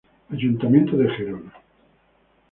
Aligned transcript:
Ayuntamiento 0.33 0.97
de 0.97 1.07
Girona. 1.15 1.53